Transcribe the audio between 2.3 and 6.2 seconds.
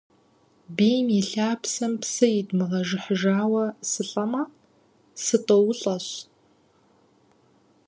идмыгъэжыхьыжауэ сылӀэмэ, сытӀоулӀэщ.